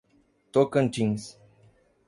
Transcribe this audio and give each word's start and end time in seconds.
Tocantins 0.51 1.23